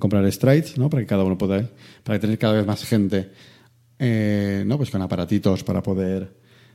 comprar 0.00 0.30
strides, 0.32 0.76
¿no? 0.76 0.90
Para 0.90 1.02
que 1.02 1.06
cada 1.06 1.22
uno 1.22 1.38
pueda, 1.38 1.68
para 2.02 2.18
tener 2.18 2.36
cada 2.36 2.54
vez 2.54 2.66
más 2.66 2.84
gente, 2.84 3.30
eh, 3.98 4.64
¿no? 4.66 4.76
Pues 4.76 4.90
con 4.90 5.00
aparatitos 5.02 5.62
para 5.62 5.82
poder, 5.82 6.32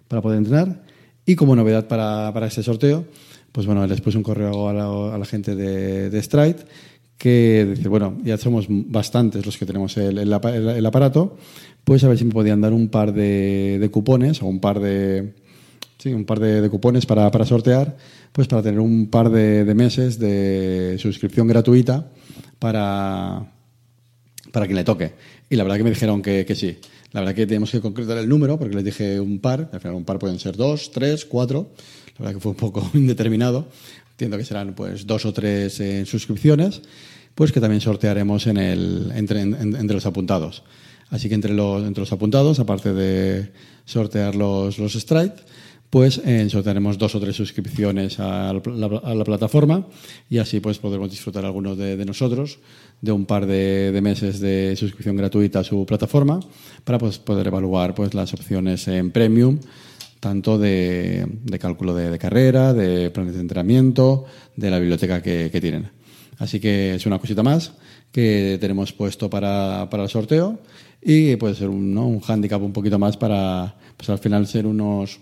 para 0.08 0.22
poder 0.22 0.38
entrenar. 0.38 0.84
Y 1.26 1.36
como 1.36 1.54
novedad 1.54 1.88
para, 1.88 2.32
para 2.34 2.48
este 2.48 2.64
sorteo, 2.64 3.06
pues 3.52 3.68
bueno, 3.68 3.88
les 3.88 4.02
puse 4.02 4.18
un 4.18 4.24
correo 4.24 4.70
a 4.70 5.18
la, 5.18 5.26
gente 5.26 5.56
de, 5.56 6.22
Stride 6.22 6.66
que 7.18 7.74
dice, 7.76 7.88
bueno, 7.88 8.18
ya 8.24 8.38
somos 8.38 8.66
bastantes 8.70 9.46
los 9.46 9.58
que 9.58 9.66
tenemos 9.66 9.96
el, 9.98 10.18
el, 10.18 10.34
el, 10.34 10.86
aparato, 10.86 11.38
pues 11.84 12.04
a 12.04 12.08
ver 12.08 12.18
si 12.18 12.26
me 12.26 12.34
podían 12.34 12.62
dar 12.62 12.74
un 12.74 12.90
par 12.90 13.14
de, 13.14 13.78
de 13.80 13.90
cupones 13.90 14.42
o 14.42 14.48
un 14.48 14.60
par 14.60 14.80
de, 14.80 15.34
Sí, 15.98 16.14
un 16.14 16.26
par 16.26 16.40
de, 16.40 16.70
cupones 16.70 17.08
para, 17.08 17.32
para, 17.32 17.46
sortear, 17.46 17.98
pues 18.32 18.48
para 18.48 18.62
tener 18.62 18.80
un 18.80 19.08
par 19.08 19.32
de, 19.32 19.74
meses 19.74 20.20
de 20.20 20.98
suscripción 21.00 21.48
gratuita 21.48 22.12
para, 22.60 23.52
para 24.52 24.66
quien 24.68 24.76
le 24.76 24.84
toque. 24.84 25.14
Y 25.50 25.56
la 25.56 25.64
verdad 25.64 25.78
que 25.78 25.84
me 25.84 25.90
dijeron 25.90 26.22
que, 26.22 26.46
que, 26.46 26.54
sí. 26.54 26.78
La 27.12 27.22
verdad 27.22 27.34
que 27.34 27.48
tenemos 27.48 27.72
que 27.72 27.82
concretar 27.82 28.20
el 28.20 28.30
número, 28.30 28.60
porque 28.60 28.76
les 28.76 28.84
dije 28.84 29.20
un 29.20 29.40
par, 29.40 29.70
al 29.72 29.80
final 29.80 29.96
un 29.96 30.06
par 30.06 30.20
pueden 30.20 30.38
ser 30.38 30.56
dos, 30.58 30.92
tres, 30.92 31.26
cuatro. 31.26 31.72
La 32.20 32.26
verdad 32.26 32.36
que 32.36 32.42
fue 32.42 32.52
un 32.52 32.58
poco 32.58 32.88
indeterminado. 32.94 33.68
Entiendo 34.16 34.38
que 34.38 34.46
serán 34.46 34.76
pues 34.76 35.06
dos 35.06 35.26
o 35.26 35.34
tres 35.34 35.78
eh, 35.82 36.06
suscripciones, 36.06 36.82
pues 37.36 37.52
que 37.52 37.60
también 37.60 37.82
sortearemos 37.82 38.48
en 38.48 38.56
el, 38.56 39.12
entre, 39.14 39.42
entre 39.42 39.94
los 39.94 40.06
apuntados. 40.06 40.64
Así 41.10 41.28
que 41.28 41.36
entre 41.36 41.54
los, 41.54 41.86
entre 41.86 42.00
los 42.00 42.14
apuntados, 42.14 42.60
aparte 42.60 42.94
de 42.94 43.52
sortear 43.84 44.36
los, 44.36 44.80
los 44.80 44.94
Stripe, 44.94 45.36
pues 45.90 46.22
eh, 46.26 46.50
sortearemos 46.50 46.98
dos 46.98 47.16
o 47.16 47.20
tres 47.20 47.36
suscripciones 47.36 48.20
a 48.20 48.54
la, 48.54 49.24
plataforma 49.24 49.86
y 50.30 50.40
así 50.40 50.60
pues 50.60 50.78
podremos 50.78 51.10
disfrutar 51.10 51.46
algunos 51.46 51.78
de, 51.78 52.04
nosotros 52.06 52.60
de 53.02 53.12
un 53.12 53.26
par 53.26 53.46
de, 53.46 53.98
meses 54.02 54.40
de 54.40 54.76
suscripción 54.78 55.16
gratuita 55.16 55.60
a 55.60 55.64
su 55.64 55.86
plataforma 55.86 56.40
para 56.84 56.98
pues, 56.98 57.20
poder 57.20 57.48
evaluar 57.48 57.94
pues 57.96 58.14
las 58.14 58.34
opciones 58.34 58.88
en 58.88 59.12
premium 59.12 59.60
tanto 60.20 60.58
de, 60.58 61.28
cálculo 61.60 61.94
de, 61.96 62.18
carrera, 62.18 62.74
de 62.74 63.10
planes 63.12 63.36
de 63.36 63.42
entrenamiento, 63.42 64.26
de 64.56 64.70
la 64.70 64.80
biblioteca 64.80 65.22
que, 65.22 65.60
tienen. 65.62 65.90
Así 66.38 66.60
que 66.60 66.96
es 66.96 67.06
una 67.06 67.20
cosita 67.20 67.44
más 67.44 67.74
que 68.12 68.58
tenemos 68.60 68.94
puesto 68.94 69.30
para, 69.30 69.88
para 69.90 70.04
el 70.04 70.10
sorteo 70.10 70.60
y 71.02 71.36
puede 71.36 71.56
ser 71.56 71.70
un, 71.70 71.94
¿no? 71.94 72.08
un 72.08 72.20
hándicap 72.20 72.62
un 72.62 72.74
poquito 72.74 72.98
más 72.98 73.18
para 73.18 73.76
pues 73.98 74.10
al 74.10 74.18
final 74.18 74.48
ser 74.48 74.66
unos 74.66 75.20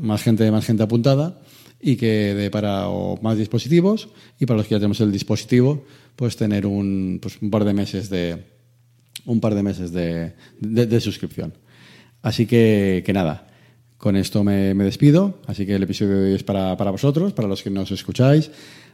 más 0.00 0.22
gente, 0.22 0.50
más 0.50 0.64
gente 0.64 0.82
apuntada 0.82 1.40
y 1.80 1.96
que 1.96 2.34
de 2.34 2.50
para 2.50 2.86
más 3.22 3.38
dispositivos 3.38 4.08
y 4.38 4.46
para 4.46 4.58
los 4.58 4.66
que 4.66 4.74
ya 4.74 4.78
tenemos 4.78 5.00
el 5.00 5.12
dispositivo, 5.12 5.84
pues 6.16 6.36
tener 6.36 6.66
un, 6.66 7.18
pues 7.22 7.40
un 7.40 7.50
par 7.50 7.64
de 7.64 7.72
meses 7.72 8.10
de 8.10 8.44
un 9.24 9.40
par 9.40 9.54
de 9.54 9.62
meses 9.62 9.92
de, 9.92 10.32
de, 10.60 11.00
suscripción. 11.00 11.52
Así 12.22 12.46
que, 12.46 13.02
que 13.04 13.12
nada, 13.12 13.47
con 13.98 14.16
esto 14.16 14.44
me, 14.44 14.72
despido. 14.74 15.38
Así 15.46 15.66
que 15.66 15.74
el 15.74 15.82
episodio 15.82 16.18
de 16.18 16.30
hoy 16.30 16.34
es 16.36 16.44
para, 16.44 16.76
para 16.76 16.90
vosotros, 16.90 17.32
para 17.32 17.48
los 17.48 17.62
que 17.62 17.70
nos 17.70 17.90
escucháis, 17.90 18.50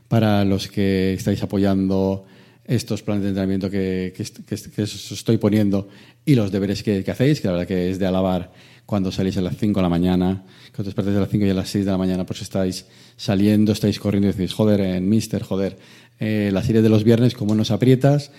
para 0.08 0.44
los 0.44 0.66
que 0.68 1.12
estáis 1.12 1.42
apoyando 1.42 2.24
estos 2.64 3.02
planes 3.02 3.22
de 3.22 3.28
entrenamiento 3.28 3.70
que, 3.70 4.14
que, 4.16 4.24
que, 4.70 4.82
os 4.82 5.12
estoy 5.12 5.36
poniendo 5.36 5.88
y 6.24 6.34
los 6.34 6.50
deberes 6.50 6.82
que, 6.82 7.04
hacéis, 7.06 7.42
que 7.42 7.48
la 7.48 7.52
verdad 7.52 7.68
que 7.68 7.90
es 7.90 7.98
de 7.98 8.06
alabar 8.06 8.52
cuando 8.86 9.12
salís 9.12 9.36
a 9.36 9.42
las 9.42 9.56
5 9.56 9.78
de 9.78 9.82
la 9.82 9.88
mañana, 9.90 10.44
que 10.72 10.80
os 10.80 10.86
despertáis 10.86 11.16
a 11.16 11.20
las 11.20 11.28
5 11.28 11.44
y 11.44 11.50
a 11.50 11.54
las 11.54 11.68
6 11.68 11.84
de 11.84 11.90
la 11.90 11.98
mañana, 11.98 12.24
pues 12.24 12.40
estáis 12.40 12.86
saliendo, 13.16 13.72
estáis 13.72 13.98
corriendo 13.98 14.28
y 14.28 14.32
decís, 14.32 14.54
joder, 14.54 14.80
en 14.80 15.08
Mister, 15.08 15.42
joder, 15.42 15.76
eh, 16.20 16.50
la 16.52 16.62
serie 16.62 16.80
de 16.80 16.88
los 16.88 17.04
viernes, 17.04 17.34
cómo 17.34 17.54
nos 17.54 17.70
aprietas, 17.70 18.30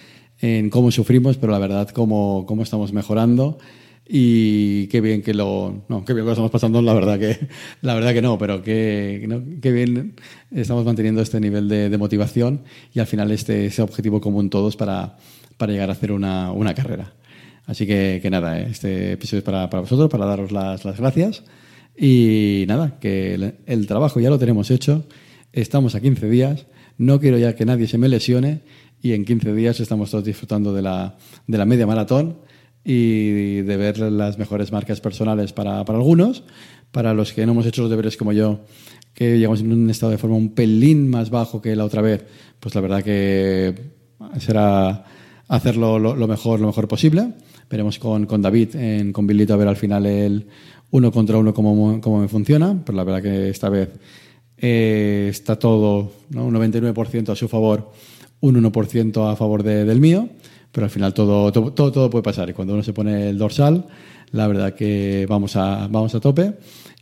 en 0.41 0.69
cómo 0.72 0.91
sufrimos, 0.91 1.38
pero 1.38 1.51
la 1.51 1.60
verdad, 1.60 1.89
cómo, 1.89 2.45
cómo 2.48 2.63
estamos 2.63 2.93
mejorando 2.93 3.60
y 4.08 4.88
qué 4.88 5.02
bien 5.02 5.22
que 5.22 5.34
lo 5.34 5.84
no 5.90 6.06
qué 6.06 6.14
bien 6.14 6.24
que 6.24 6.28
lo 6.28 6.32
estamos 6.34 6.52
pasando 6.52 6.82
la 6.82 6.94
verdad 6.94 7.20
que 7.20 7.48
la 7.82 7.96
verdad 7.96 8.14
que 8.14 8.22
no 8.22 8.38
pero 8.38 8.62
qué, 8.62 9.28
qué 9.62 9.72
bien 9.72 10.16
estamos 10.52 10.86
manteniendo 10.86 11.22
este 11.22 11.40
nivel 11.40 11.68
de, 11.68 11.98
motivación 11.98 12.62
y 12.94 13.00
al 13.00 13.08
final 13.08 13.32
este 13.32 13.66
ese 13.66 13.82
objetivo 13.82 14.22
común 14.22 14.50
todos 14.52 14.76
para, 14.76 15.18
para 15.58 15.72
llegar 15.72 15.90
a 15.90 15.94
hacer 15.94 16.12
una, 16.12 16.52
una 16.52 16.76
carrera 16.76 17.14
Así 17.68 17.88
que, 17.88 18.20
que 18.22 18.30
nada, 18.30 18.60
eh, 18.60 18.68
este 18.70 19.14
episodio 19.14 19.40
es 19.40 19.44
para, 19.44 19.70
para 19.70 19.82
vosotros, 19.82 20.10
para 20.10 20.26
daros 20.26 20.52
las, 20.52 20.86
las, 20.86 21.00
gracias. 21.00 21.44
Y 21.98 22.66
nada, 22.68 23.00
que 23.00 23.56
el, 23.66 23.88
trabajo 23.88 24.20
ya 24.20 24.30
lo 24.30 24.38
tenemos 24.38 24.70
hecho. 24.72 25.06
Estamos 25.52 25.96
a 25.96 26.02
15 26.02 26.30
días. 26.30 26.68
No 26.98 27.20
quiero 27.20 27.38
ya 27.38 27.56
que 27.56 27.66
nadie 27.66 27.88
se 27.88 27.98
me 27.98 28.08
lesione. 28.08 28.62
Y 29.02 29.14
en 29.14 29.26
15 29.26 29.54
días 29.54 29.80
estamos 29.80 30.12
todos 30.12 30.24
disfrutando 30.24 30.74
de 30.74 30.82
la, 30.82 31.18
de 31.48 31.58
la 31.58 31.66
media 31.66 31.88
maratón 31.88 32.38
y 32.86 33.63
de 33.63 33.77
ver 33.77 33.98
las 33.98 34.38
mejores 34.38 34.72
marcas 34.72 35.01
personales 35.01 35.51
para, 35.51 35.84
para 35.84 35.98
algunos. 35.98 36.44
Para 36.92 37.13
los 37.13 37.34
que 37.34 37.46
no 37.46 37.51
hemos 37.51 37.65
hecho 37.65 37.82
los 37.82 37.89
deberes 37.89 38.15
como 38.15 38.32
yo, 38.32 38.62
que 39.13 39.38
llegamos 39.38 39.60
en 39.60 39.74
un 39.74 39.89
estado 39.89 40.12
de 40.12 40.18
forma 40.18 40.38
un 40.38 40.54
pelín 40.54 41.10
más 41.10 41.30
bajo 41.30 41.62
que 41.62 41.75
la 41.75 41.84
otra 41.84 42.01
vez, 42.01 42.24
pues 42.60 42.74
la 42.75 42.82
verdad 42.82 43.04
que 43.04 43.74
será 44.39 45.04
hacerlo 45.48 46.00
lo, 46.00 46.27
mejor, 46.27 46.60
lo 46.60 46.68
mejor 46.68 46.88
posible. 46.88 47.34
Veremos 47.70 48.00
con, 48.00 48.27
con 48.27 48.42
David, 48.42 48.75
en, 48.75 49.12
con 49.12 49.27
Bilito, 49.27 49.56
a 49.56 49.58
ver 49.58 49.68
al 49.68 49.75
final 49.75 50.06
el 50.06 50.48
uno 50.92 51.12
contra 51.12 51.38
uno 51.38 51.54
cómo, 51.54 52.00
cómo 52.00 52.22
me 52.22 52.27
funciona. 52.27 52.80
Pero 52.86 52.96
la 52.96 53.04
verdad 53.04 53.24
que 53.24 53.50
esta 53.50 53.70
vez 53.70 53.89
eh, 54.58 55.27
está 55.30 55.58
todo, 55.58 56.12
¿no? 56.30 56.46
un 56.46 56.54
99% 56.54 57.30
a 57.30 57.36
su 57.36 57.48
favor, 57.48 57.92
un 58.42 58.63
1% 58.63 59.32
a 59.32 59.36
favor 59.36 59.63
de, 59.63 59.86
del 59.86 60.00
mío. 60.00 60.30
Pero 60.75 60.86
al 60.86 60.91
final 60.91 61.13
todo, 61.13 61.53
todo, 61.53 61.72
todo, 61.72 62.10
puede 62.10 62.22
pasar. 62.22 62.50
Y 62.50 62.53
cuando 62.53 62.74
uno 62.74 62.84
se 62.84 62.91
pone 62.91 63.29
el 63.29 63.38
dorsal, 63.38 63.86
la 64.32 64.46
verdad 64.46 64.74
que 64.74 65.25
vamos 65.29 65.55
a, 65.55 65.88
vamos 65.88 66.13
a 66.15 66.20
tope. 66.20 66.55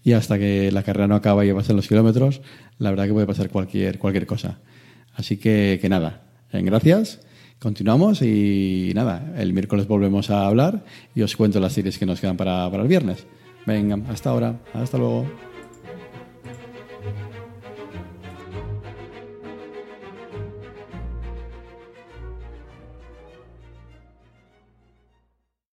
Y 0.03 0.13
hasta 0.13 0.37
que 0.37 0.71
la 0.71 0.83
carrera 0.83 1.07
no 1.07 1.15
acaba 1.15 1.43
y 1.43 1.51
pasen 1.51 1.75
los 1.75 1.87
kilómetros, 1.87 2.41
la 2.77 2.91
verdad 2.91 3.05
que 3.07 3.13
puede 3.13 3.25
pasar 3.25 3.49
cualquier, 3.49 3.97
cualquier 3.97 4.27
cosa. 4.27 4.59
Así 5.15 5.37
que, 5.37 5.79
que 5.81 5.89
nada, 5.89 6.21
gracias. 6.51 7.21
Continuamos 7.57 8.21
y 8.21 8.91
nada, 8.93 9.33
el 9.37 9.53
miércoles 9.53 9.87
volvemos 9.87 10.29
a 10.29 10.45
hablar 10.45 10.83
y 11.15 11.23
os 11.23 11.35
cuento 11.35 11.59
las 11.59 11.73
series 11.73 11.97
que 11.97 12.05
nos 12.05 12.19
quedan 12.21 12.37
para, 12.37 12.69
para 12.69 12.83
el 12.83 12.89
viernes. 12.89 13.25
Venga, 13.65 13.97
hasta 14.07 14.29
ahora, 14.29 14.59
hasta 14.75 14.99
luego. 14.99 15.52